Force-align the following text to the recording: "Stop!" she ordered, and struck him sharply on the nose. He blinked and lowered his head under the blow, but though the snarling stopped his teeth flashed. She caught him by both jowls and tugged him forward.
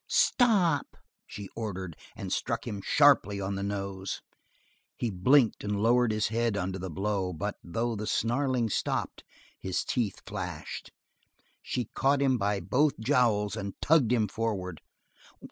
"Stop!" 0.09 0.97
she 1.27 1.47
ordered, 1.55 1.95
and 2.15 2.33
struck 2.33 2.65
him 2.65 2.81
sharply 2.81 3.39
on 3.39 3.53
the 3.53 3.61
nose. 3.61 4.19
He 4.97 5.11
blinked 5.11 5.63
and 5.63 5.79
lowered 5.79 6.11
his 6.11 6.29
head 6.29 6.57
under 6.57 6.79
the 6.79 6.89
blow, 6.89 7.33
but 7.33 7.57
though 7.63 7.95
the 7.95 8.07
snarling 8.07 8.67
stopped 8.71 9.23
his 9.59 9.83
teeth 9.83 10.21
flashed. 10.25 10.91
She 11.61 11.85
caught 11.93 12.19
him 12.23 12.39
by 12.39 12.59
both 12.61 12.99
jowls 12.99 13.55
and 13.55 13.75
tugged 13.79 14.11
him 14.11 14.27
forward. 14.27 14.81